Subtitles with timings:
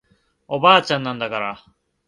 [0.47, 1.63] おばあちゃんなんだから